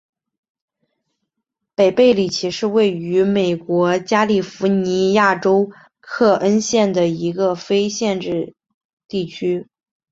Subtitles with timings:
[1.75, 8.55] 北贝里奇是位于美国加利福尼亚州克恩县的一个非建制
[9.07, 9.67] 地区。